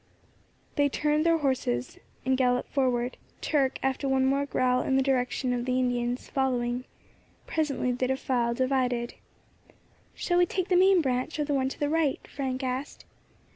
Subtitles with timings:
[0.77, 5.53] They turned their horses, and galloped forward, Turk, after one more growl in the direction
[5.53, 6.85] of the Indians, following.
[7.45, 9.13] Presently the defile divided.
[10.15, 13.05] "Shall we take the main branch, or the one to the right?" Frank asked.